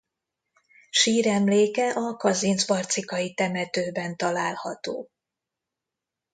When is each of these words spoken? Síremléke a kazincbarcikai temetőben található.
Síremléke 0.89 1.89
a 1.89 2.17
kazincbarcikai 2.17 3.33
temetőben 3.33 4.17
található. 4.17 5.09